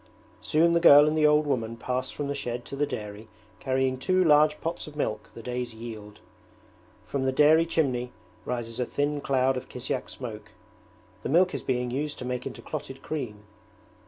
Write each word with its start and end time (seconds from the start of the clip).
Soon 0.41 0.73
the 0.73 0.79
girl 0.79 1.07
and 1.07 1.15
the 1.15 1.27
old 1.27 1.45
woman 1.45 1.77
pass 1.77 2.09
from 2.09 2.27
the 2.27 2.33
shed 2.33 2.65
to 2.65 2.75
the 2.75 2.87
dairy 2.87 3.27
carrying 3.59 3.99
two 3.99 4.23
large 4.23 4.59
pots 4.59 4.87
of 4.87 4.95
milk, 4.95 5.29
the 5.35 5.43
day's 5.43 5.75
yield. 5.75 6.21
From 7.05 7.25
the 7.25 7.31
dairy 7.31 7.67
chimney 7.67 8.11
rises 8.43 8.79
a 8.79 8.85
thin 8.87 9.21
cloud 9.21 9.57
of 9.57 9.69
kisyak 9.69 10.09
smoke: 10.09 10.53
the 11.21 11.29
milk 11.29 11.53
is 11.53 11.61
being 11.61 11.91
used 11.91 12.17
to 12.17 12.25
make 12.25 12.47
into 12.47 12.63
clotted 12.63 13.03
cream. 13.03 13.43